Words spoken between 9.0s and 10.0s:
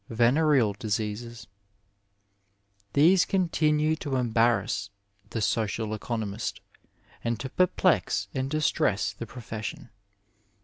the profession.